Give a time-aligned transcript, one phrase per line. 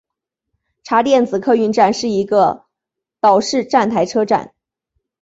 [0.81, 2.65] 茶店子客运站是一个
[3.19, 4.51] 岛式站台车站。